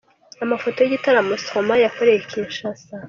Amafoto 0.43 0.77
y’igitaramo 0.79 1.33
Stromae 1.43 1.81
yakoreye 1.85 2.17
i 2.21 2.27
Kinshasa. 2.29 2.93